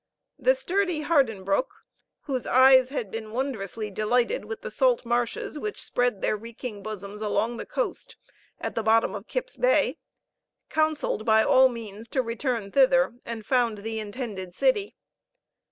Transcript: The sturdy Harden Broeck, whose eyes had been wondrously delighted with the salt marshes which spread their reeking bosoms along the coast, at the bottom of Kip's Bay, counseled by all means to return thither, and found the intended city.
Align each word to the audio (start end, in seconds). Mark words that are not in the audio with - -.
The 0.39 0.55
sturdy 0.55 1.01
Harden 1.01 1.45
Broeck, 1.45 1.69
whose 2.21 2.47
eyes 2.47 2.89
had 2.89 3.11
been 3.11 3.29
wondrously 3.31 3.91
delighted 3.91 4.45
with 4.45 4.61
the 4.61 4.71
salt 4.71 5.05
marshes 5.05 5.59
which 5.59 5.79
spread 5.79 6.23
their 6.23 6.35
reeking 6.35 6.81
bosoms 6.81 7.21
along 7.21 7.57
the 7.57 7.67
coast, 7.67 8.15
at 8.59 8.73
the 8.73 8.81
bottom 8.81 9.13
of 9.13 9.27
Kip's 9.27 9.55
Bay, 9.55 9.99
counseled 10.69 11.23
by 11.23 11.43
all 11.43 11.69
means 11.69 12.09
to 12.09 12.23
return 12.23 12.71
thither, 12.71 13.13
and 13.25 13.45
found 13.45 13.77
the 13.77 13.99
intended 13.99 14.55
city. 14.55 14.95